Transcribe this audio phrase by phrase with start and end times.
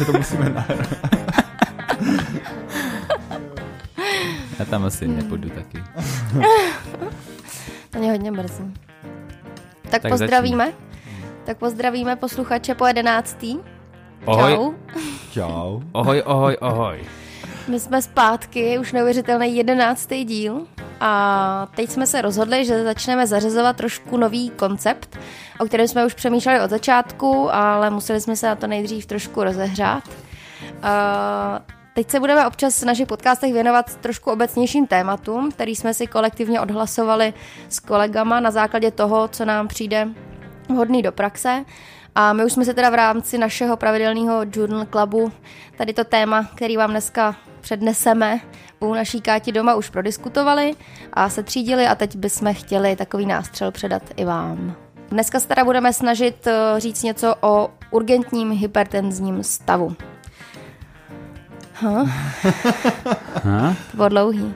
[0.00, 0.88] takže to musíme nahrát.
[4.58, 5.82] Já tam asi nepůjdu taky.
[7.90, 8.74] To mě hodně mrzí.
[9.90, 10.72] Tak, Tak pozdravíme.
[11.44, 13.56] Tak pozdravíme posluchače po jedenáctý.
[14.24, 14.72] Ohoj, Čau.
[15.32, 15.80] Čau.
[15.92, 17.00] ohoj, ohoj, ohoj.
[17.68, 20.66] My jsme zpátky, už neuvěřitelný jedenáctý díl.
[21.00, 25.18] A teď jsme se rozhodli, že začneme zařazovat trošku nový koncept,
[25.60, 29.44] o kterém jsme už přemýšleli od začátku, ale museli jsme se na to nejdřív trošku
[29.44, 30.04] rozehřát.
[31.94, 36.60] Teď se budeme občas v našich podcastech věnovat trošku obecnějším tématům, který jsme si kolektivně
[36.60, 37.34] odhlasovali
[37.68, 40.08] s kolegama na základě toho, co nám přijde
[40.68, 41.64] vhodný do praxe.
[42.14, 45.32] A my už jsme se teda v rámci našeho pravidelného Journal Clubu
[45.76, 48.40] tady to téma, který vám dneska předneseme,
[48.80, 50.74] u naší Káti doma už prodiskutovali
[51.12, 54.74] a setřídili a teď bychom chtěli takový nástřel předat i vám.
[55.10, 59.96] Dneska se teda budeme snažit eh, říct něco o urgentním hypertenzním stavu.
[61.74, 62.06] Ha?
[63.90, 64.54] To bylo dlouhý.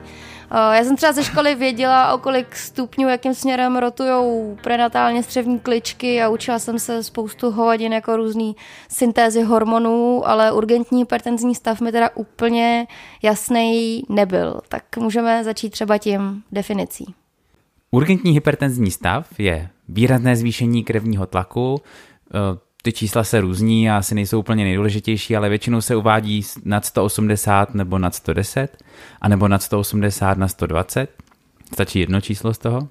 [0.51, 5.59] Eh, Já jsem třeba ze školy věděla, o kolik stupňů, jakým směrem rotujou prenatálně střevní
[5.59, 8.55] kličky a učila jsem se spoustu hodin jako různý
[8.89, 12.87] syntézy hormonů, ale urgentní hypertenzní stav mi teda úplně
[13.21, 14.61] jasný nebyl.
[14.69, 17.13] Tak můžeme začít třeba tím definicí.
[17.91, 21.81] Urgentní hypertenzní stav je výrazné zvýšení krevního tlaku.
[22.85, 27.75] Ty čísla se různí a asi nejsou úplně nejdůležitější, ale většinou se uvádí nad 180
[27.75, 28.77] nebo nad 110,
[29.21, 31.09] anebo nad 180 na 120.
[31.73, 32.87] Stačí jedno číslo z toho.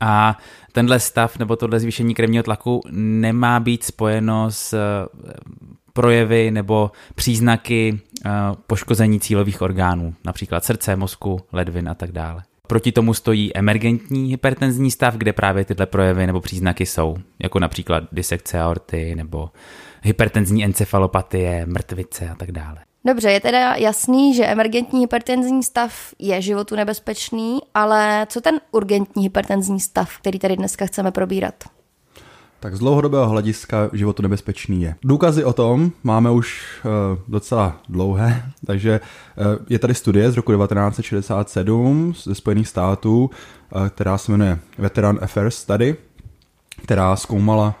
[0.00, 0.38] A
[0.72, 5.06] tenhle stav nebo tohle zvýšení krevního tlaku nemá být spojeno s eh,
[5.92, 8.30] projevy nebo příznaky eh,
[8.66, 12.42] poškození cílových orgánů, například srdce, mozku, ledvin a tak dále.
[12.66, 18.04] Proti tomu stojí emergentní hypertenzní stav, kde právě tyhle projevy nebo příznaky jsou, jako například
[18.12, 19.50] disekce aorty nebo
[20.02, 22.76] hypertenzní encefalopatie, mrtvice a tak dále.
[23.06, 29.22] Dobře, je teda jasný, že emergentní hypertenzní stav je životu nebezpečný, ale co ten urgentní
[29.22, 31.54] hypertenzní stav, který tady dneska chceme probírat?
[32.60, 34.94] Tak z dlouhodobého hlediska životu nebezpečný je.
[35.04, 36.90] Důkazy o tom máme už uh,
[37.28, 43.30] docela dlouhé, takže uh, je tady studie z roku 1967 ze Spojených států,
[43.74, 45.96] uh, která se jmenuje Veteran Affairs Study,
[46.82, 47.74] která zkoumala,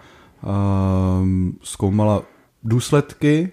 [1.62, 2.22] zkoumala
[2.64, 3.52] důsledky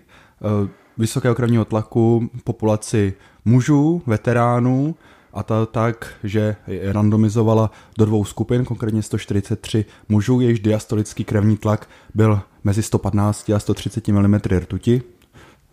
[0.98, 3.14] vysokého krevního tlaku populaci
[3.46, 4.96] mužů, veteránů,
[5.34, 11.58] a to tak, že je randomizovala do dvou skupin, konkrétně 143 mužů, jejichž diastolický krevní
[11.58, 15.02] tlak byl mezi 115 a 130 mm rtuti.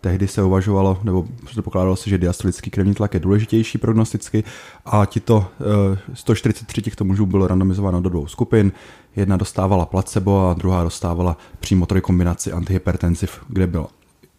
[0.01, 4.43] Tehdy se uvažovalo, nebo předpokládalo se, že diastolický krevní tlak je důležitější prognosticky
[4.85, 5.45] a tito
[5.93, 8.71] eh, 143 těchto mužů bylo randomizováno do dvou skupin.
[9.15, 13.87] Jedna dostávala placebo a druhá dostávala přímo trojkombinaci antihypertenziv, kde bylo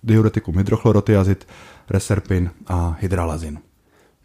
[0.03, 1.47] diuretikum hydrochlorotiazid,
[1.91, 3.59] reserpin a hydralazin.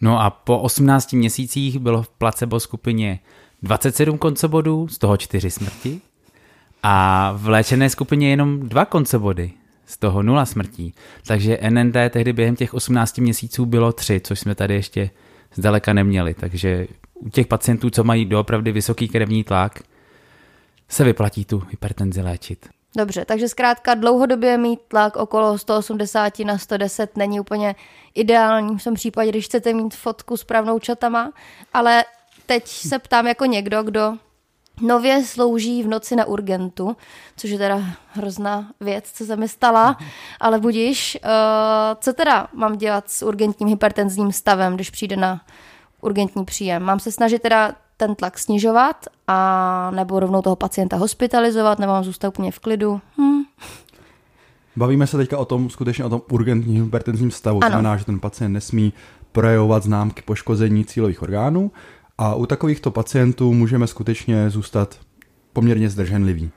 [0.02, 3.20] No a po 18 měsících bylo v placebo skupině
[3.62, 6.02] 27 koncobodů, z toho 4 smrti.
[6.84, 9.52] A v léčené skupině jenom 2 koncobody,
[9.86, 10.94] z toho 0 smrtí.
[11.28, 15.10] Takže NNT tehdy během těch 18 měsíců bylo 3, což jsme tady ještě
[15.56, 16.34] zdaleka neměli.
[16.34, 19.84] Takže u těch pacientů, co mají doopravdy vysoký krevní tlak,
[20.90, 22.70] se vyplatí tu hypertenzi léčit.
[22.98, 27.76] Dobře, takže zkrátka dlouhodobě mít tlak okolo 180 na 110 není úplně
[28.16, 31.32] ideální v tom případě, když chcete mít fotku s pravnou čatama,
[31.74, 32.06] ale
[32.46, 34.14] teď se ptám jako někdo, kdo
[34.82, 36.98] nově slouží v noci na urgentu,
[37.38, 39.98] což je teda hrozná věc, co se mi stala,
[40.40, 41.30] ale budíš, uh,
[42.00, 45.42] co teda mám dělat s urgentním hypertenzním stavem, když přijde na
[46.02, 46.84] urgentní příjem?
[46.84, 48.96] Mám se snažit teda ten tlak snižovat
[49.28, 53.02] a nebo rovnou toho pacienta hospitalizovat, nebo mám zůstat úplně v klidu?
[53.22, 53.42] Hm.
[54.76, 57.60] Bavíme se teďka o tom, skutečně o tom urgentním hypertenzním stavu.
[57.60, 57.72] To Ano.
[57.74, 58.94] znamená, že ten pacient nesmí
[59.32, 61.72] projevovat známky poškození cílových orgánů
[62.18, 64.96] a u takovýchto pacientů můžeme skutečně zůstat
[65.54, 66.52] poměrně zdrženliví.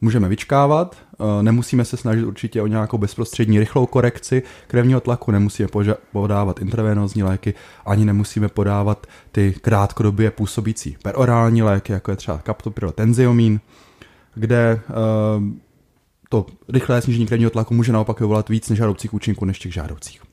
[0.00, 5.68] Můžeme vyčkávat, eh, nemusíme se snažit určitě o nějakou bezprostřední rychlou korekci krevního tlaku, nemusíme
[6.12, 7.54] podávat intravenózní léky,
[7.86, 13.60] ani nemusíme podávat ty krátkodobě působící perorální léky, jako je třeba kaptopryltenziomín,
[14.34, 14.92] kde eh,
[16.28, 20.29] to rychlé snížení krevního tlaku může naopak vyvolat víc nežádoucích účinků než těch žádoucích.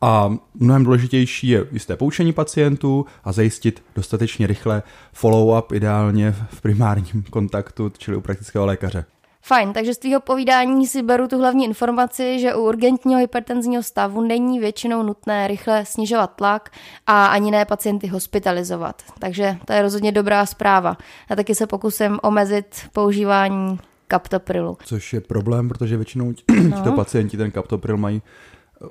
[0.00, 4.82] A mnohem důležitější je jisté poučení pacientů a zajistit dostatečně rychle
[5.14, 9.04] follow-up, ideálně v primárním kontaktu, čili u praktického lékaře.
[9.42, 14.20] Fajn, takže z tvýho povídání si beru tu hlavní informaci, že u urgentního hypertenzního stavu
[14.20, 16.70] není většinou nutné rychle snižovat tlak
[17.06, 19.02] a ani ne pacienty hospitalizovat.
[19.18, 20.96] Takže to je rozhodně dobrá zpráva.
[21.30, 23.78] Já taky se pokusím omezit používání
[24.08, 24.78] kaptoprilu.
[24.84, 26.32] Což je problém, protože většinou
[26.68, 26.76] no.
[26.76, 28.22] tito pacienti ten kaptopril mají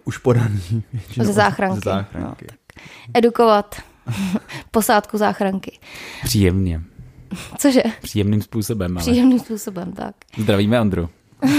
[0.03, 0.83] už podaný.
[1.21, 1.75] Ze záchranky.
[1.75, 2.47] Ze záchranky.
[2.49, 2.57] No,
[3.13, 3.75] Edukovat
[4.71, 5.79] posádku záchranky.
[6.23, 6.81] Příjemně.
[7.57, 7.83] Cože?
[8.01, 8.97] Příjemným způsobem.
[8.97, 9.01] Ale.
[9.01, 10.15] Příjemným způsobem, tak.
[10.37, 11.09] Zdravíme Ondru.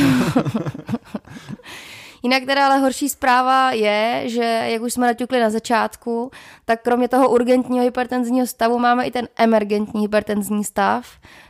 [2.23, 6.31] Jinak teda ale horší zpráva je, že jak už jsme naťukli na začátku,
[6.65, 11.07] tak kromě toho urgentního hypertenzního stavu máme i ten emergentní hypertenzní stav,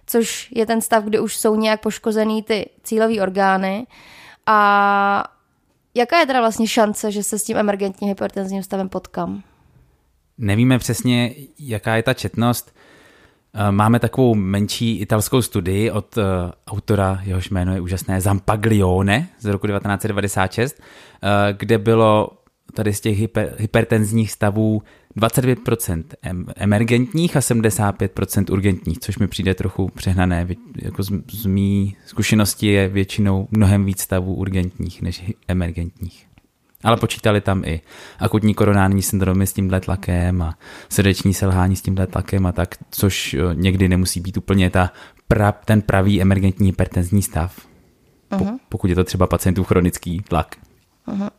[0.06, 3.86] což je ten stav, kdy už jsou nějak poškozený ty cílové orgány.
[4.46, 5.24] A
[5.98, 9.42] jaká je teda vlastně šance, že se s tím emergentním hypertenzním stavem potkám?
[10.38, 12.74] Nevíme přesně, jaká je ta četnost.
[13.54, 16.24] Eh, máme takovou menší italskou studii od uh,
[16.66, 20.84] autora, jehož jméno je úžasné, Zampaglione z roku 1996, uh,
[21.22, 22.30] eh, kde bylo
[22.74, 24.82] tady z těch hyper, hypertenzních stavů
[25.16, 26.04] 29%
[26.56, 30.46] emergentních a 75% urgentních, což mi přijde trochu přehnané.
[30.76, 36.28] Jako z, z mý zkušenosti je většinou mnohem víc stavů urgentních než emergentních.
[36.84, 37.80] Ale počítali tam i
[38.18, 43.34] akutní koronární syndromy s tímhle tlakem a srdeční selhání s tímhle tlakem a tak, což
[43.34, 44.92] eh, někdy nemusí být úplně ta
[45.28, 47.66] pra, ten pravý emergentní hypertenzní stav,
[48.30, 48.58] uh-huh.
[48.68, 50.56] pokud je to třeba pacientů chronický tlak.
[51.08, 51.30] Uh-huh.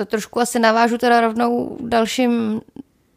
[0.00, 2.60] To trošku asi navážu teda rovnou dalším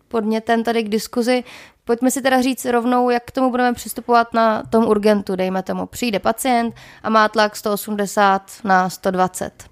[0.07, 1.43] podnětem tady k diskuzi.
[1.83, 5.85] Pojďme si teda říct rovnou, jak k tomu budeme přistupovat na tom urgentu, dejme tomu.
[5.85, 9.63] Přijde pacient a má tlak 180 na 120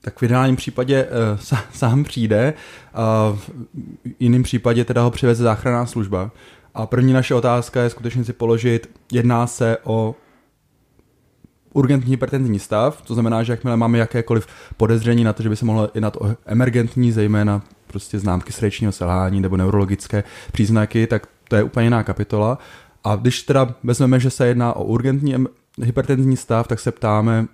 [0.00, 1.08] tak v ideálním případě
[1.42, 2.54] uh, sám přijde,
[2.94, 3.50] a v
[4.20, 6.30] jiném případě teda ho přiveze záchranná služba.
[6.74, 10.14] A první naše otázka je skutečně si položit, jedná se o
[11.76, 14.46] urgentní hypertenzní stav, to znamená, že jakmile máme jakékoliv
[14.76, 19.40] podezření na to, že by se mohlo jednat o emergentní, zejména prostě známky srdečního selhání
[19.40, 22.58] nebo neurologické příznaky, tak to je úplně jiná kapitola.
[23.04, 25.34] A když teda vezmeme, že se jedná o urgentní
[25.82, 27.46] hypertenzní stav, tak se ptáme,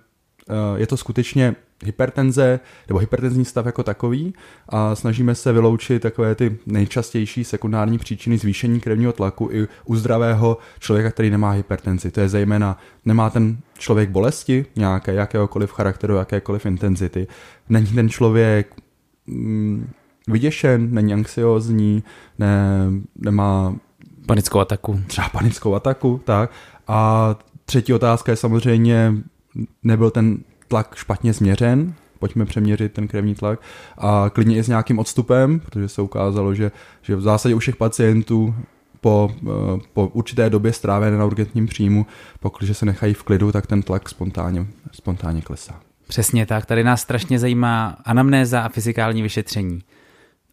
[0.49, 1.55] eh, je to skutečně
[1.85, 4.33] hypertenze nebo hypertenzní stav jako takový
[4.69, 10.57] a snažíme se vyloučit takové ty nejčastější sekundární příčiny zvýšení krevního tlaku i u zdravého
[10.79, 12.11] člověka, který nemá hypertenzi.
[12.11, 17.27] To je zejména, nemá ten člověk bolesti nějaké, jakéhokoliv charakteru, jakékoliv intenzity.
[17.69, 18.75] Není ten člověk
[19.27, 19.89] mm,
[20.27, 22.03] vyděšen, není anxiozní,
[22.39, 22.85] ne,
[23.15, 23.75] nemá
[24.25, 24.99] panickou ataku.
[25.07, 26.51] Třeba panickou ataku, tak.
[26.87, 27.35] A
[27.65, 29.13] třetí otázka je samozřejmě,
[29.83, 30.37] nebyl ten
[30.73, 33.59] tlak špatně změřen, pojďme přeměřit ten krevní tlak
[33.97, 36.71] a klidně i s nějakým odstupem, protože se ukázalo, že,
[37.01, 38.55] že v zásadě u všech pacientů
[39.01, 42.05] po, eh, po určité době strávené na urgentním příjmu,
[42.39, 45.79] pokud se nechají v klidu, tak ten tlak spontánně, spontánně klesá.
[46.07, 49.81] Přesně tak, tady nás strašně zajímá anamnéza a fyzikální vyšetření.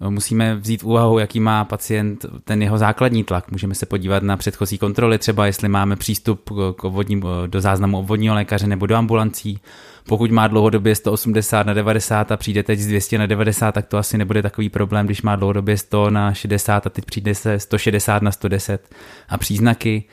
[0.08, 3.50] Musíme vzít úvahu, jaký má pacient ten jeho základní tlak.
[3.50, 8.34] Můžeme se podívat na předchozí kontroly, třeba jestli máme přístup k obvodním, do záznamu obvodního
[8.34, 9.60] lékaře nebo do ambulancí.
[10.08, 13.98] Pokud má dlouhodobě 180 na 90 a přijde teď z 200 na 90, tak to
[13.98, 18.22] asi nebude takový problém, když má dlouhodobě 100 na 60 a teď přijde se 160
[18.22, 18.94] na 110
[19.28, 20.04] a příznaky.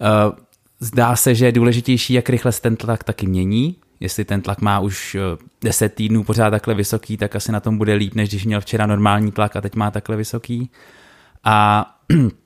[0.00, 0.06] Eh,
[0.80, 4.60] zdá se, že je důležitější, jak rychle se ten tlak taky mění, jestli ten tlak
[4.60, 5.16] má už
[5.62, 8.60] 10 eh, týdnů pořád takhle vysoký, tak asi na tom bude líp, než když měl
[8.60, 10.70] včera normální tlak a teď má takhle vysoký.
[11.44, 11.86] A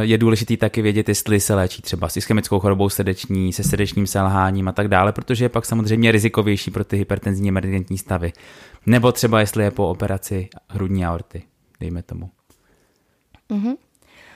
[0.00, 4.68] je důležitý taky vědět, jestli se léčí třeba s ischemickou chorobou srdeční, se srdečním selháním
[4.68, 8.32] a tak dále, protože je pak samozřejmě rizikovější pro ty hypertenzní emergentní stavy.
[8.86, 11.42] Nebo třeba jestli je po operaci hrudní aorty,
[11.80, 12.30] dejme tomu.
[13.50, 13.76] Mm-hmm.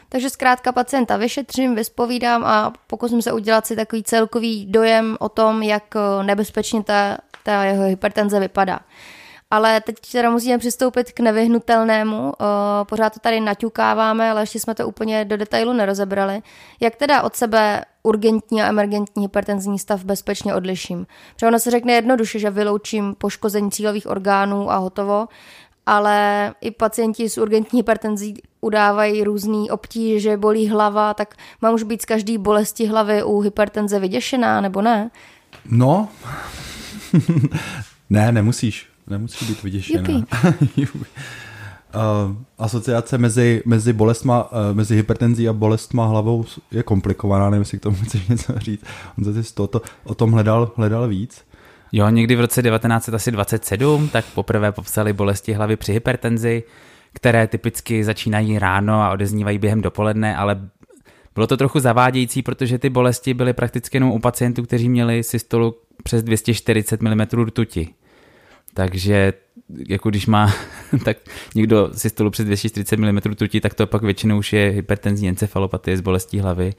[0.08, 5.62] Takže zkrátka pacienta vyšetřím, vyspovídám a pokusím se udělat si takový celkový dojem o tom,
[5.62, 8.80] jak eh, nebezpečně ta, ta jeho hypertenze vypadá.
[9.52, 12.32] Ale teď teda musíme přistoupit k nevyhnutelnému.
[12.32, 12.44] Eh,
[12.84, 16.42] pořád to tady naťukáváme, ale ještě jsme to úplně do detailu nerozebrali.
[16.80, 21.06] Jak teda od sebe urgentní a emergentní hypertenzní stav bezpečně odliším?
[21.34, 25.28] Protože ono se řekne jednoduše, že vyloučím poškození cílových orgánů a hotovo,
[25.86, 32.02] ale i pacienti s urgentní hypertenzí udávají různý obtíže, bolí hlava, tak mám už být
[32.02, 35.10] z každý bolesti hlavy u hypertenze vyděšená, nebo ne?
[35.64, 36.08] No,
[38.10, 38.91] ne, nemusíš.
[39.06, 40.18] Nemusí být vyděšená.
[40.18, 40.24] uh,
[42.58, 47.82] asociace mezi, mezi bolestma, uh, mezi hypertenzí a bolestma hlavou je komplikovaná, nevím, jestli k
[47.82, 48.84] tomu chceš něco říct.
[49.18, 51.44] On se to, to, o tom hledal, hledal víc.
[51.92, 56.62] Jo, někdy v roce 1927 tak poprvé popsali bolesti hlavy při hypertenzi,
[57.12, 60.60] které typicky začínají ráno a odeznívají během dopoledne, ale
[61.34, 65.74] bylo to trochu zavádějící, protože ty bolesti byly prakticky jenom u pacientů, kteří měli systolu
[66.02, 67.88] přes 240 mm rtuti.
[68.74, 69.32] Takže
[69.88, 70.54] jako když má
[71.04, 71.16] tak
[71.54, 76.00] někdo systolu přes 240 mm rtuti, tak to pak většinou už je hypertenzní encefalopatie z
[76.00, 76.74] bolestí hlavy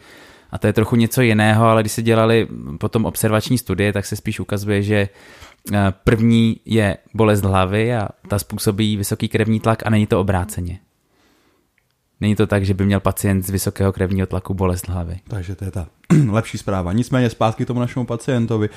[0.51, 2.47] A to je trochu něco jiného, ale když se dělali
[2.79, 5.09] potom observační studie, tak se spíš ukazuje, že
[5.73, 10.79] eh, první je bolest hlavy a ta způsobí vysoký krevní tlak a není to obráceně.
[12.21, 15.19] Není to tak, že by měl pacient z vysokého krevního tlaku bolest hlavy.
[15.27, 15.87] Takže to je ta
[16.29, 16.93] lepší zpráva.
[16.93, 18.69] Nicméně zpátky tomu našemu pacientovi.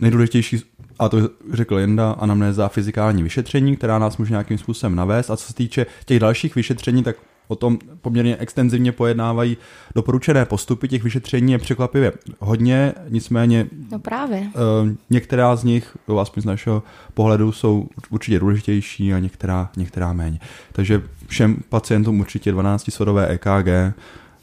[0.00, 0.62] Nejdůležitější,
[0.98, 1.18] a to
[1.52, 5.30] řekl Jenda, anamnéza fyzikální vyšetření, která nás může nějakým způsobem navést.
[5.30, 7.16] A co se týče těch dalších vyšetření, tak
[7.48, 9.56] o tom poměrně extenzivně pojednávají
[9.94, 10.88] doporučené postupy.
[10.88, 14.40] Těch vyšetření je překvapivě hodně, nicméně no právě.
[14.40, 16.82] Uh, některá z nich, aspoň z našeho
[17.14, 20.38] pohledu, jsou určitě důležitější a některá, některá méně.
[20.72, 23.68] Takže všem pacientům určitě 12-svodové EKG,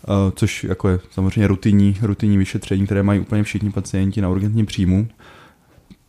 [0.07, 4.65] uh, což jako je samozřejmě rutinní, rutinní vyšetření, které mají úplně všichni pacienti na urgentním
[4.65, 5.07] příjmu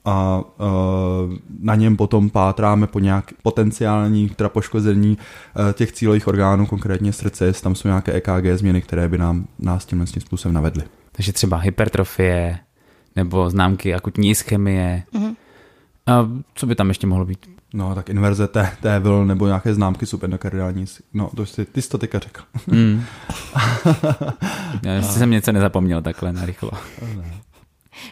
[0.05, 6.67] a uh, na něm potom pátráme po nějak potenciální teda poškození uh, těch cílových orgánů,
[6.67, 10.55] konkrétně srdce, jestli tam jsou nějaké EKG změny, které by nám nás tímhle tím způsobem
[10.55, 10.83] navedly.
[11.13, 12.59] Takže třeba hypertrofie
[13.17, 15.03] nebo známky akutní ischemie.
[15.15, 15.35] Mm-hmm.
[16.07, 17.47] A co by tam ještě mohlo být?
[17.75, 20.85] No, tak inverze T, TVL nebo nějaké známky subendokardiální.
[21.15, 22.43] No, to jsi, ty jsi to teďka řekl.
[22.67, 23.05] Mm.
[24.83, 26.71] Já jsem něco nezapomněl takhle narychlo.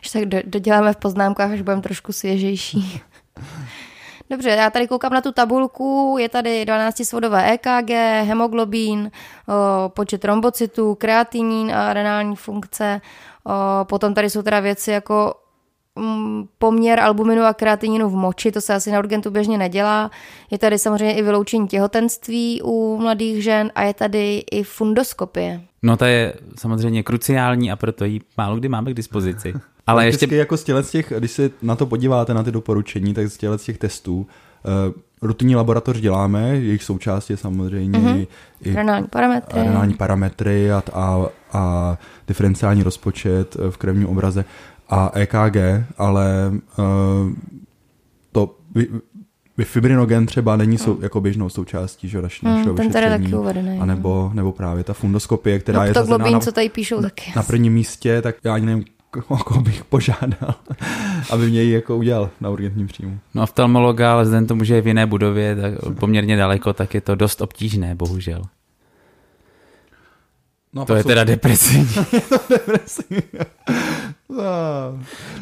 [0.02, 3.02] Že tak do, doděláme v poznámkách, až budeme trošku svěžejší.
[4.30, 7.90] Dobře, já tady koukám na tu tabulku, je tady 12-svodové EKG,
[8.28, 9.10] hemoglobín,
[9.48, 13.00] o, počet trombocytů, kreatinín a renální funkce.
[13.44, 15.34] O, potom tady jsou teda věci jako
[16.58, 20.10] poměr albuminu a kreatininu v moči, to se asi na urgentu běžně nedělá.
[20.50, 25.60] Je tady samozřejmě i vyloučení těhotenství u mladých žen a je tady i fundoskopie.
[25.82, 29.54] No to je samozřejmě kruciální a proto ji málo kdy máme k dispozici.
[29.86, 30.36] Ale ještě...
[30.36, 34.16] jako z těch, když se na to podíváte, na ty doporučení, tak z těch testů,
[34.16, 38.26] uh, rutinní laboratoř děláme, jejich součástí je samozřejmě mm-hmm.
[38.62, 41.96] i renální parametry, renální parametry a, a, a
[42.28, 44.44] diferenciální rozpočet v krevním obraze
[44.90, 45.56] a EKG,
[45.98, 47.32] ale uh,
[48.32, 48.56] to
[49.64, 51.02] fibrinogen třeba není sou, mm.
[51.02, 53.24] jako běžnou součástí že, naš, mm, našeho ten vyšetření.
[53.24, 53.78] taky uvedený.
[53.78, 54.34] A nebo, no.
[54.34, 57.32] nebo právě ta fundoskopie, která no, je to globín, co tady píšou taky.
[57.36, 58.84] Na prvním místě, tak já ani nevím,
[59.44, 60.54] koho bych požádal,
[61.30, 63.18] aby mě ji jako udělal na urgentním příjmu.
[63.34, 67.00] No oftalmologa, ale vzhledem tomu, že je v jiné budově, tak poměrně daleko, tak je
[67.00, 68.42] to dost obtížné, bohužel.
[70.72, 71.88] No, to je teda depresivní.
[72.50, 73.22] depresivní.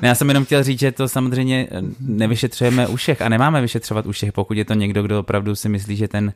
[0.03, 1.69] Ne, já jsem jenom chtěl říct, že to samozřejmě
[2.01, 5.69] nevyšetřujeme u všech a nemáme vyšetřovat u všech, pokud je to někdo, kdo opravdu si
[5.69, 6.33] myslí, že ten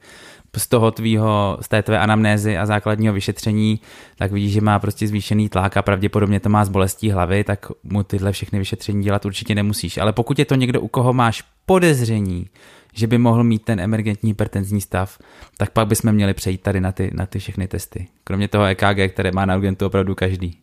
[0.56, 3.80] z toho tvýho, z té tvé anamnézy a základního vyšetření,
[4.16, 7.66] tak vidíš, že má prostě zvýšený tlak a pravděpodobně to má z bolestí hlavy, tak
[7.82, 9.99] mu tyhle všechny vyšetření dělat určitě nemusíš.
[9.99, 12.47] Ale pokud je to někdo, u koho máš podezření,
[12.94, 15.18] že by mohl mít ten emergentní hypertenzní stav,
[15.56, 18.09] tak pak bychom měli přejít tady na ty, na ty všechny testy.
[18.25, 20.62] Kromě toho EKG, které má na urgentu opravdu každý.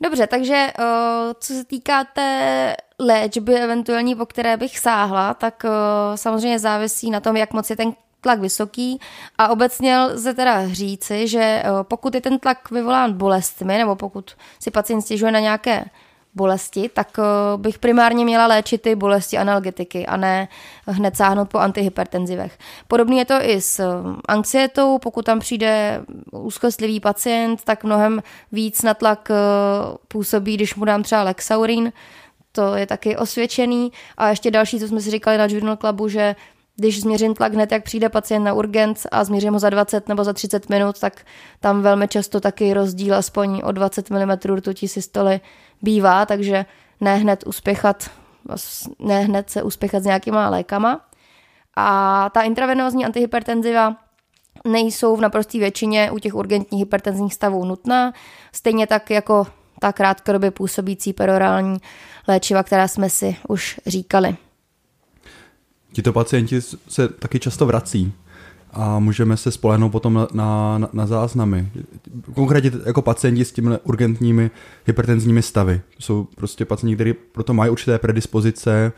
[0.00, 0.72] Dobře, takže
[1.40, 5.66] co se týká té léčby eventuální, po které bych sáhla, tak
[6.14, 9.00] samozřejmě závisí na tom, jak moc je ten tlak vysoký.
[9.38, 14.70] A obecně lze teda říci, že pokud je ten tlak vyvolán bolestmi nebo pokud si
[14.70, 15.84] pacient stěžuje na nějaké
[16.36, 17.16] bolesti, tak
[17.56, 20.48] bych primárně měla léčit ty bolesti analgetiky a ne
[20.86, 22.58] hned sáhnout po antihypertenzivech.
[22.88, 26.02] Podobně je to i s anxietou, pokud tam přijde
[26.32, 29.28] úzkostlivý pacient, tak mnohem víc na tlak
[30.08, 31.92] působí, když mu dám třeba Lexaurin,
[32.52, 33.92] to je taky osvědčený.
[34.16, 36.36] A ještě další, co jsme si říkali na Journal Clubu, že
[36.76, 40.24] když změřím tlak hned, jak přijde pacient na urgent a změřím ho za 20 nebo
[40.24, 41.24] za 30 minut, tak
[41.60, 45.40] tam velmi často taky rozdíl aspoň o 20 mm rtutí systoly
[45.82, 46.64] bývá, takže
[47.00, 48.10] ne hned uspěchat,
[48.98, 51.00] ne hned se uspěchat s nějakýma lékama.
[51.76, 53.96] A ta intravenózní antihypertenziva
[54.64, 58.12] nejsou v naprosté většině u těch urgentních hypertenzních stavů nutná,
[58.52, 59.46] stejně tak jako
[59.80, 61.78] ta krátkodobě působící perorální
[62.28, 64.36] léčiva, která jsme si už říkali.
[65.96, 68.12] Tito pacienti se taky často vrací
[68.72, 71.68] a můžeme se spolehnout potom na, na, na záznamy.
[72.34, 74.50] Konkrétně jako pacienti s těmi urgentními
[74.86, 75.80] hypertenzními stavy.
[75.98, 78.92] Jsou prostě pacienti, kteří proto mají určité predispozice,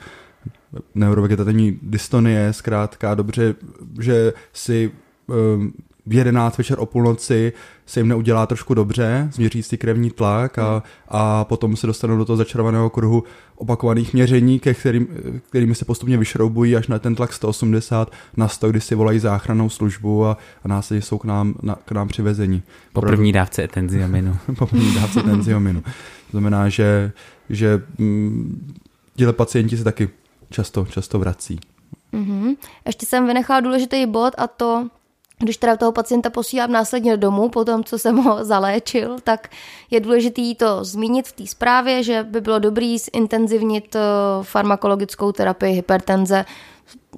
[0.95, 3.55] neurovegetativní dystonie, zkrátka dobře,
[4.01, 4.91] že si
[5.27, 5.73] um,
[6.09, 7.53] v 11 večer o půlnoci
[7.87, 12.25] se jim neudělá trošku dobře, změří si krevní tlak a, a potom se dostanou do
[12.25, 13.25] toho začarovaného kruhu
[13.57, 15.09] opakovaných měření, ke kterým,
[15.49, 19.69] kterými se postupně vyšroubují až na ten tlak 180 na 100, kdy si volají záchrannou
[19.69, 22.63] službu a, a následně jsou k nám, na, k nám přivezeni.
[22.93, 24.37] Po první dávce etenziominu.
[24.59, 25.81] po první dávce etenziominu.
[25.81, 27.13] To znamená, že,
[27.51, 28.75] že mm,
[29.17, 30.09] těle pacienti se taky
[30.51, 31.61] často, často vrací.
[32.13, 32.57] Mm-hmm.
[32.87, 34.89] Ještě jsem vynechala důležitý bod a to
[35.39, 39.51] Když teda toho pacienta posílám následně domů, po tom, co jsem ho zaléčil, tak
[39.91, 44.01] je důležité to zmínit v té zprávě, že by bylo dobré zintenzivnit eh,
[44.43, 46.45] farmakologickou terapii hypertenze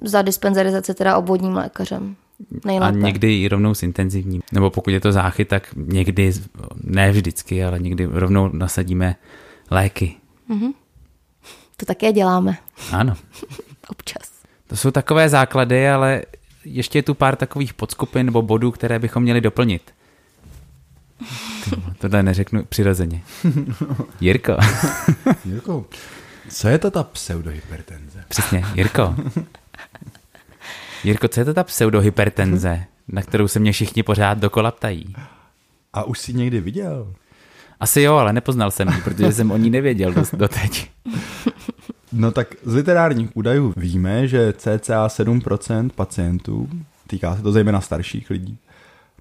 [0.01, 2.15] za dispenzarizaci teda obvodním lékařem.
[2.65, 2.97] Nejlépe.
[2.97, 4.41] A někdy i rovnou s intenzivním.
[4.51, 6.33] Nebo pokud je to záchyt, tak někdy,
[6.83, 9.15] ne vždycky, ale někdy rovnou nasadíme
[9.71, 10.15] léky.
[10.49, 10.73] Mm-hmm.
[11.77, 12.57] To také děláme.
[12.91, 13.13] Ano.
[13.89, 14.31] Občas.
[14.67, 16.21] To jsou takové základy, ale
[16.65, 19.93] ještě je tu pár takových podskupin nebo bodů, které bychom měli doplnit.
[21.97, 23.21] Tohle neřeknu přirozeně.
[24.21, 24.57] Jirko.
[25.45, 25.85] Jirko,
[26.49, 28.23] co je to ta pseudohypertenze?
[28.27, 29.15] Přesně, Jirko.
[31.03, 35.15] Jirko, co je to ta pseudohypertenze, na kterou se mě všichni pořád dokola ptají?
[35.93, 37.13] A už jsi někdy viděl?
[37.79, 40.89] Asi jo, ale nepoznal jsem ji, protože jsem o ní nevěděl doteď.
[42.13, 46.69] No tak z literárních údajů víme, že cca 7% pacientů,
[47.07, 48.57] týká se to zejména starších lidí,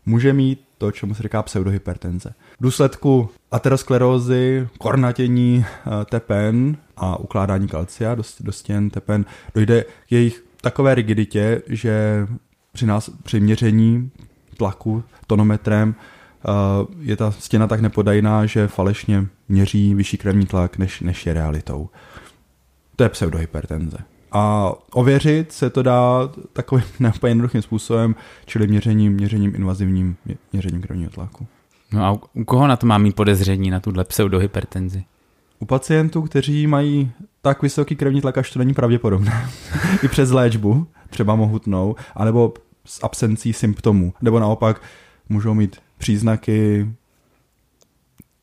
[0.06, 2.34] může mít to, čemu se říká pseudohypertenze.
[2.60, 10.12] V důsledku aterosklerózy, kornatění eh, tepen a ukládání kalcia do, do stěn tepen dojde k
[10.12, 12.26] jejich takové rigiditě, že
[12.72, 14.10] při, nás, při měření
[14.56, 16.50] tlaku tonometrem eh,
[17.00, 21.88] je ta stěna tak nepodajná, že falešně měří vyšší krevní tlak, než, než je realitou.
[23.00, 23.98] To je pseudohypertenze.
[24.32, 28.14] A ověřit se to dá takovým neúplně jednoduchým způsobem,
[28.46, 30.16] čili měřením, měřením invazivním,
[30.52, 31.46] měřením krevního tlaku.
[31.92, 35.04] No a u koho na to má mít podezření, na tuhle pseudohypertenzi?
[35.58, 39.50] U pacientů, kteří mají tak vysoký krevní tlak, až to není pravděpodobné.
[40.02, 42.54] I přes léčbu, třeba mohutnou, anebo
[42.84, 44.14] s absencí symptomů.
[44.22, 44.82] Nebo naopak
[45.28, 46.88] můžou mít příznaky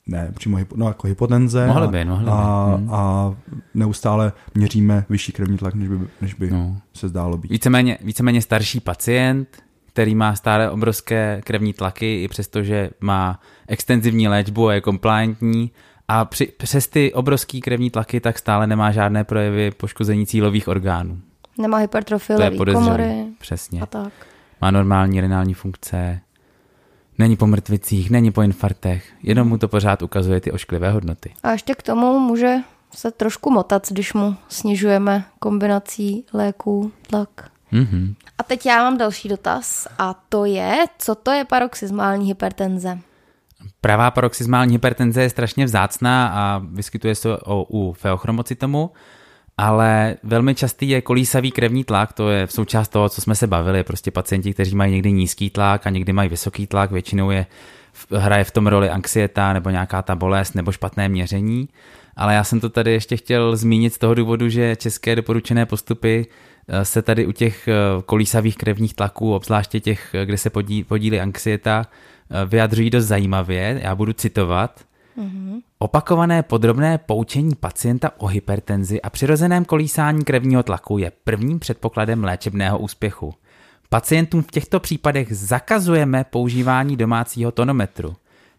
[0.08, 2.82] ne přímo hypo, no jako hypotenze mohli by, mohli a, by.
[2.82, 2.94] Hmm.
[2.94, 3.34] a
[3.74, 6.78] neustále měříme vyšší krevní tlak, než by, než by no.
[6.94, 7.52] se zdálo být.
[7.52, 14.68] Víceméně, víceméně starší pacient, který má stále obrovské krevní tlaky, i přestože má extenzivní léčbu
[14.68, 15.72] a je compliantní,
[16.08, 21.22] a při, přes ty obrovské krevní tlaky tak stále nemá žádné projevy poškození cílových orgánů.
[21.58, 23.26] Nemá hypertrofie komory.
[23.40, 23.82] Přesně.
[23.82, 24.14] A tak.
[24.62, 26.20] Má normální renální funkce,
[27.18, 31.34] Není po mrtvicích, není po infartech, jenom mu to pořád ukazuje ty ošklivé hodnoty.
[31.44, 32.56] A ještě k tomu může
[32.96, 37.52] se trošku motat, když mu snižujeme kombinací léků tlak.
[37.74, 38.16] Mm-hmm.
[38.38, 43.00] A teď já mám další dotaz a to je, co to je paroxysmální hypertenze?
[43.82, 48.92] Pravá paroxysmální hypertenze je strašně vzácná a vyskytuje se u feochromocytomu,
[49.58, 53.48] ale velmi častý je kolísavý krevní tlak, to je v součást toho, co jsme se
[53.48, 57.46] bavili, prostě pacienti, kteří mají někdy nízký tlak a někdy mají vysoký tlak, většinou je,
[58.12, 61.70] hraje v tom roli anxieta nebo nějaká ta bolest nebo špatné měření,
[62.16, 66.26] ale já jsem to tady ještě chtěl zmínit z toho důvodu, že české doporučené postupy
[66.68, 67.74] eh, se tady u těch eh,
[68.06, 70.50] kolísavých krevních tlaků, obzvláště těch, eh, kde se
[70.88, 71.86] podílí, anxieta,
[72.46, 73.80] vyjadřují dost zajímavě.
[73.84, 74.82] Já budu citovat.
[75.18, 75.62] Mm-hmm.
[75.80, 82.80] Opakované podrobné poučení pacienta o hypertenzi a přirozeném kolísání krevního tlaku je prvním předpokladem léčebného
[82.80, 83.34] úspěchu.
[83.90, 88.16] Pacientům v těchto případech zakazujeme používání domácího tonometru.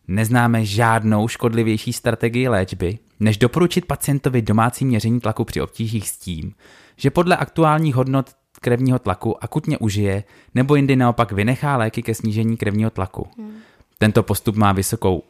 [0.09, 6.55] Neznáme žádnou škodlivější strategii léčby, než doporučit pacientovi domácí měření tlaku při obtížích s tím,
[6.97, 12.57] že podle aktuálních hodnot krevního tlaku akutně užije nebo jindy naopak vynechá léky ke snížení
[12.57, 13.29] krevního tlaku.
[13.39, 13.53] Hmm.
[13.99, 15.23] Tento postup má vysokou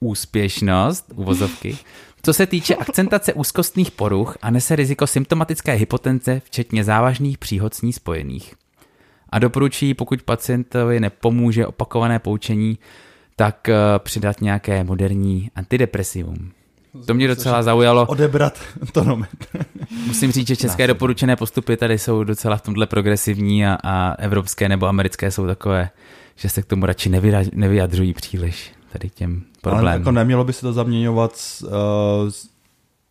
[0.00, 1.78] úspěšnost, uvozovky,
[2.22, 7.82] co se týče akcentace úzkostných poruch a nese riziko symptomatické hypotenze, včetně závažných příhod s
[7.82, 8.54] ní spojených.
[9.30, 12.78] A doporučí, pokud pacientovi nepomůže opakované poučení,
[13.36, 16.52] tak uh, přidat nějaké moderní antidepresivum.
[17.06, 18.06] To mě docela zaujalo.
[18.06, 18.60] Odebrat
[18.92, 19.64] tonometr.
[20.06, 24.68] Musím říct, že české doporučené postupy tady jsou docela v tomhle progresivní a, a evropské
[24.68, 25.90] nebo americké jsou takové,
[26.36, 27.10] že se k tomu radši
[27.52, 29.88] nevyjadřují příliš tady těm problémům.
[29.88, 31.70] Ale jako nemělo by se to zaměňovat s, uh,
[32.28, 32.48] s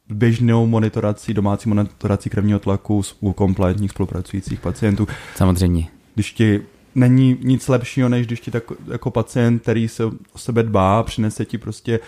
[0.10, 5.08] běžnou monitorací, domácí monitorací krevního tlaku u kompletních spolupracujících pacientů.
[5.36, 5.88] Samozřejmě.
[6.16, 6.62] Když ti
[6.96, 11.46] není nic lepšího, než když ti tak, jako pacient, který se o sebe dbá, přinese
[11.46, 12.00] ti prostě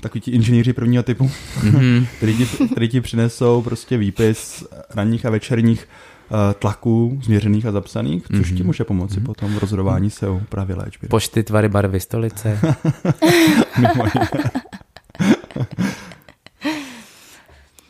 [0.00, 1.30] takový ti inženýři prvního typu,
[1.60, 2.06] mm-hmm.
[2.16, 6.13] který, ti, který ti přinesou prostě výpis ranních a večerních uh,
[6.58, 8.48] tlaků změřených a zapsaných, což mm-hmm.
[8.48, 8.66] ti mhm.
[8.66, 9.24] může pomoci mm-hmm.
[9.24, 11.08] potom v rozhodování se o právě léčbě.
[11.08, 12.60] Pošty, tvary, barvy, stolice.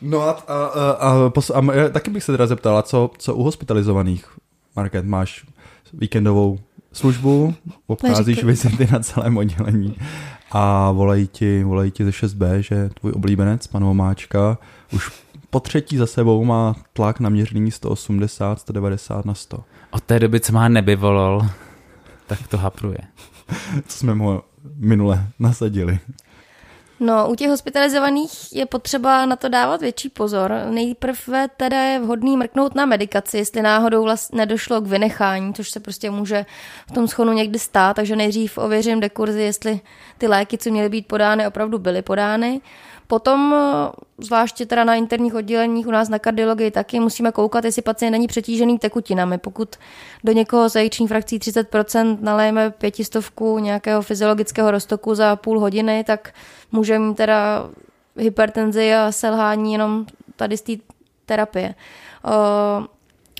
[0.01, 3.43] no a, a, a, a, a, a taky bych se teda zeptala, co, co u
[3.43, 4.25] hospitalizovaných,
[4.75, 5.45] Market, máš
[5.93, 6.59] víkendovou
[6.93, 7.53] službu,
[7.87, 9.95] obcházíš vizity na celém oddělení
[10.51, 14.57] a volají ti, volají ti ze 6B, že tvůj oblíbenec, pan Vomáčka,
[14.93, 15.11] už
[15.49, 19.63] po třetí za sebou má tlak na měření 180, 190 na 100.
[19.91, 21.41] Od té doby, co má nebyvolol,
[22.27, 22.97] tak to hapruje.
[23.87, 24.41] Co jsme mu
[24.75, 25.99] minule nasadili.
[26.99, 30.53] No, u těch hospitalizovaných je potřeba na to dávat větší pozor.
[30.69, 35.79] Nejprve teda je vhodný mrknout na medikaci, jestli náhodou vlastně nedošlo k vynechání, což se
[35.79, 36.45] prostě může
[36.87, 39.79] v tom schonu někdy stát, takže nejdřív ověřím dekurzi, jestli
[40.17, 42.61] ty léky, co měly být podány, opravdu byly podány.
[43.07, 47.81] Potom, eh, zvláště teda na interních odděleních u nás na kardiologii taky, musíme koukat, jestli
[47.81, 49.37] pacient není přetížený tekutinami.
[49.37, 49.75] Pokud
[50.23, 56.33] do někoho s jajiční frakcí 30% nalejeme pětistovku nějakého fyziologického roztoku za půl hodiny, tak
[56.71, 57.69] můžeme mít teda
[58.17, 60.73] hypertenzi a selhání jenom tady z té
[61.25, 61.75] terapie.
[62.25, 62.87] Eh,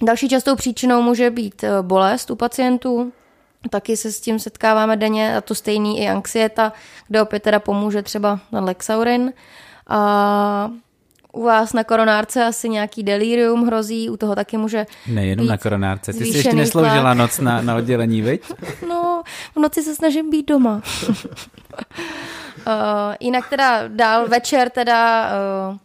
[0.02, 3.12] další častou příčinou může být eh, bolest u pacientů,
[3.70, 6.74] Taky se s tím setkáváme denně a to stejný i anxieta,
[7.08, 9.34] kde opět teda pomůže třeba na Lexaurin.
[9.88, 10.72] A
[11.36, 16.14] u vás na koronárce asi nějaký delirium hrozí, u toho taky může Nejenom na koronárce,
[16.14, 17.18] ty jsi ještě nesloužila tlak.
[17.18, 18.42] noc na, na oddělení, viď?
[18.90, 19.24] No,
[19.56, 20.82] v noci se snažím být doma.
[21.08, 21.14] uh,
[23.20, 25.30] jinak teda dál večer teda
[25.70, 25.78] uh,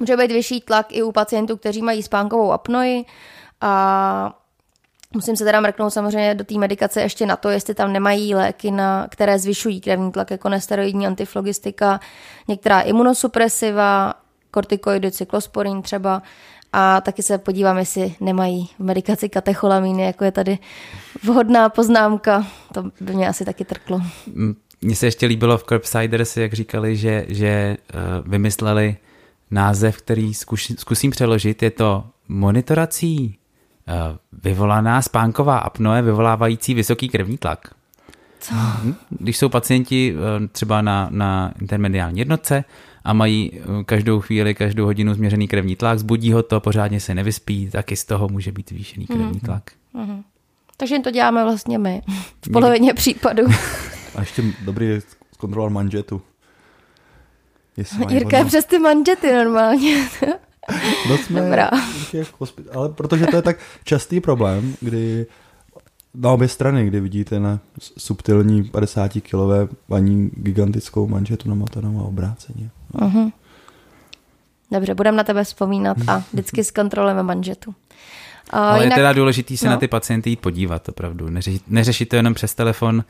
[0.00, 3.04] může být vyšší tlak i u pacientů, kteří mají spánkovou apnoji
[3.60, 4.34] a
[5.14, 8.70] Musím se teda mrknout samozřejmě do té medikace ještě na to, jestli tam nemají léky,
[8.70, 12.00] na, které zvyšují krevní tlak, jako nesteroidní antiflogistika,
[12.48, 14.14] některá imunosupresiva,
[14.50, 16.22] kortikoidy, cyklosporin třeba.
[16.72, 20.58] A taky se podívám, jestli nemají v medikaci katecholamíny, jako je tady
[21.22, 22.46] vhodná poznámka.
[22.74, 24.00] To by mě asi taky trklo.
[24.80, 28.96] Mně se ještě líbilo v Curbsiders, jak říkali, že, že uh, vymysleli
[29.50, 31.62] název, který zkuš, zkusím přeložit.
[31.62, 33.41] Je to monitorací Eh,
[34.32, 37.74] vyvolaná spánková apnoe vyvolávající vysoký krevní tlak.
[38.40, 38.54] Co?
[38.54, 38.94] Hm?
[39.10, 42.64] Když jsou pacienti eh, třeba na, na intermediální jednotce
[43.04, 47.14] a mají eh, každou chvíli, každou hodinu změřený krevní tlak, zbudí ho to, pořádně se
[47.14, 49.40] nevyspí, taky z toho může být zvýšený krevní mm.
[49.40, 49.62] tlak.
[49.94, 50.22] Mm.
[50.76, 52.02] Takže to děláme vlastně my
[52.46, 52.96] v polovině Někdy.
[52.96, 53.42] případů.
[54.14, 55.00] A ještě dobrý
[55.34, 56.22] zkontroloval manžetu.
[58.08, 60.08] Jirka je přes ty manžety normálně.
[61.08, 61.70] No jsme Dobrá.
[62.74, 65.26] ale protože to je tak častý problém, kdy
[66.14, 72.70] na obě strany, kdy vidíte na subtilní 50-kilové paní gigantickou manžetu namotanou a obráceně.
[72.94, 73.08] No.
[73.08, 73.32] Uh-huh.
[74.70, 77.74] Dobře, budeme na tebe vzpomínat a vždycky zkontrolujeme manžetu.
[78.50, 78.96] A Ale jinak...
[78.96, 79.72] je teda důležitý se no.
[79.72, 81.30] na ty pacienty jít podívat, opravdu.
[81.30, 83.04] Neřešit, neřešit to jenom přes telefon,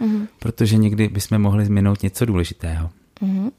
[0.00, 0.26] uh-huh.
[0.38, 2.90] protože někdy bychom mohli zminout něco důležitého.
[3.22, 3.50] Uh-huh.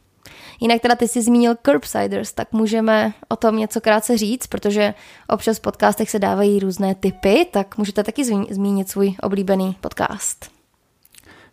[0.61, 4.93] Jinak teda ty jsi zmínil Curbsiders, tak můžeme o tom něco krátce říct, protože
[5.27, 10.51] občas v podcastech se dávají různé typy, tak můžete taky zmínit svůj oblíbený podcast.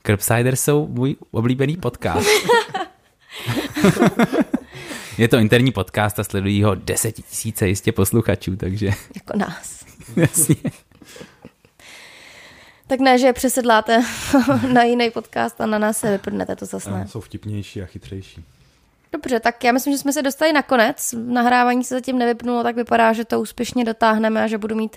[0.07, 2.29] Curbsiders jsou můj oblíbený podcast.
[5.19, 8.87] Je to interní podcast a sledují ho desetitisíce jistě posluchačů, takže...
[9.15, 9.85] Jako nás.
[10.17, 10.57] Jasně.
[12.87, 14.03] Tak ne, že přesedláte
[14.73, 17.07] na jiný podcast a na nás se vyprdnete, to zase ne.
[17.09, 18.45] Jsou vtipnější a chytřejší.
[19.13, 21.15] Dobře, tak já myslím, že jsme se dostali na konec.
[21.19, 24.97] Nahrávání se zatím nevypnulo, tak vypadá, že to úspěšně dotáhneme a že budu mít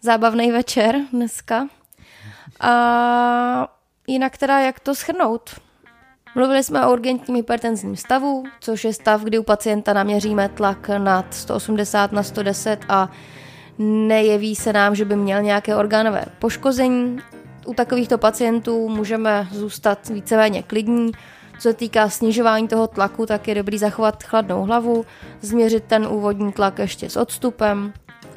[0.00, 1.68] zábavný večer dneska.
[2.60, 3.68] A
[4.06, 5.60] jinak teda, jak to schrnout?
[6.34, 11.34] Mluvili jsme o urgentním hypertenzním stavu, což je stav, kdy u pacienta naměříme tlak nad
[11.34, 13.10] 180 na 110 a
[13.78, 17.18] nejeví se nám, že by měl nějaké orgánové poškození.
[17.66, 21.12] U takovýchto pacientů můžeme zůstat víceméně klidní,
[21.58, 25.04] co se týká snižování toho tlaku, tak je dobrý zachovat chladnou hlavu,
[25.40, 27.92] změřit ten úvodní tlak ještě s odstupem,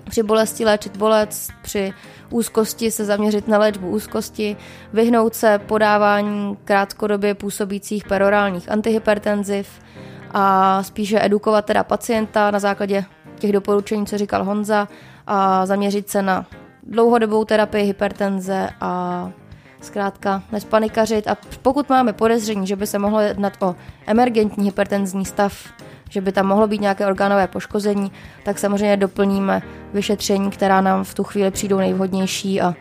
[0.10, 1.94] při bolesti léčit bolest, při
[2.30, 4.58] úzkosti se zaměřit na léčbu úzkosti,
[4.94, 9.70] vyhnout se podávání krátkodobě působících perorálních antihypertenziv
[10.32, 13.06] a spíše edukovat teda pacienta na základě
[13.40, 14.88] těch doporučení, co říkal Honza,
[15.28, 16.46] a zaměřit se na
[16.84, 19.32] dlouhodobou terapii hypertenze a
[19.82, 23.76] zkrátka nespanikařit a pokud máme podezření, že by se mohlo jednat o
[24.08, 25.54] emergentní hypertenzní stav,
[26.10, 28.12] že by tam mohlo být nějaké orgánové poškození,
[28.44, 29.62] tak samozřejmě doplníme
[29.94, 32.74] vyšetření, která nám v tu chvíli přijdou nejvhodnější a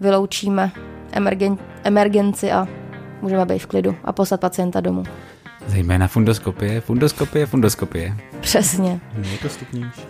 [0.00, 0.70] vyloučíme
[1.12, 2.68] emergen- emergenci a
[3.22, 5.04] můžeme být v klidu a poslat pacienta domů.
[5.66, 8.16] Zejména fundoskopie, fundoskopie, fundoskopie.
[8.40, 9.00] Přesně.
[9.32, 10.02] Je to stupnější.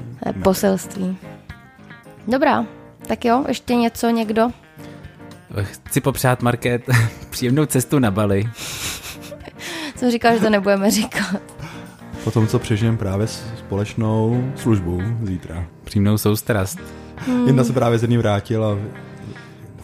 [0.43, 1.19] Poselství.
[2.29, 2.67] Dobrá,
[3.07, 4.51] tak jo, ještě něco někdo?
[5.63, 6.83] Chci popřát Market
[7.31, 8.51] příjemnou cestu na Bali.
[9.97, 11.43] Jsem říkal, že to nebudeme říkat.
[12.25, 15.65] Po tom, co přežijeme právě společnou službu zítra.
[15.85, 16.79] Přímnou soustrast.
[17.17, 17.47] Hmm.
[17.47, 18.79] Jedna se právě z jedný vrátil a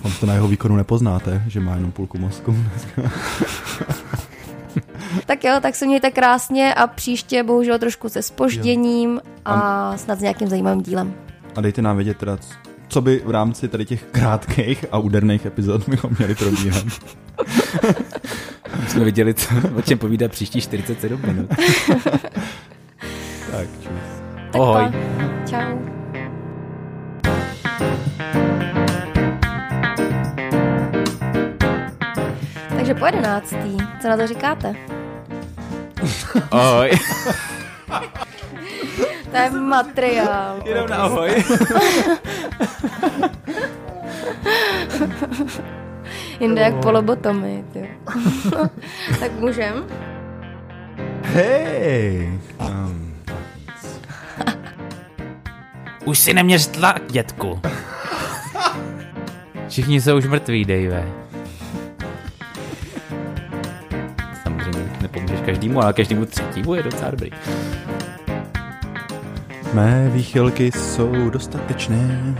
[0.02, 2.56] vám to na jeho výkonu nepoznáte, že má jenom půlku mozku.
[5.26, 10.22] tak jo, tak se mějte krásně a příště bohužel trošku se spožděním a snad s
[10.22, 11.14] nějakým zajímavým dílem.
[11.56, 12.38] A dejte nám vědět teda,
[12.92, 16.84] co by v rámci tady těch krátkých a úderných epizod bychom měli probíhat.
[18.88, 21.48] jsme viděli, co, o čem povídá příští 47 minut.
[23.50, 23.92] tak, čus.
[24.52, 24.82] Tak Ahoj.
[24.84, 24.92] pa.
[25.50, 25.78] Čau.
[32.76, 34.74] Takže po jedenáctý, co na to říkáte?
[36.50, 36.90] Ahoj.
[39.32, 40.60] To je materiál.
[40.64, 41.30] Jenom na ahoj.
[46.40, 47.90] Jinde jak polobotomy, ty.
[49.20, 49.84] tak můžem?
[51.22, 52.40] Hej!
[52.60, 53.14] Um,
[56.04, 57.60] Už si neměř tlak, dětku.
[59.68, 61.08] Všichni jsou už mrtví, Dave.
[64.42, 67.30] Samozřejmě nepomůžeš každému, ale každému třetímu je docela dobrý.
[69.72, 72.34] Mé výchylky jsou dostatečné.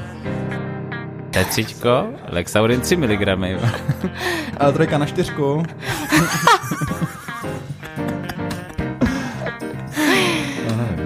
[1.30, 3.28] Tetřičko, Lexaurin 3 mg.
[4.58, 5.62] A trojka na čtyřku.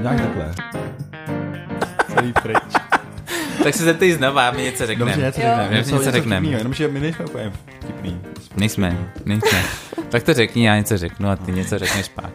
[0.02, 0.54] Nějak takhle.
[2.14, 2.56] Celý pryč.
[3.64, 5.10] tak se zeptej znova, my něco řekneme.
[5.10, 5.68] Dobře, něco řekneme.
[5.76, 6.48] Něco- něco řekneme.
[6.48, 8.20] Jenomže my nejsme úplně vtipný.
[8.56, 9.62] Nejsme, nejsme.
[10.08, 12.30] Tak to řekni, já něco řeknu a ty něco řekneš pak.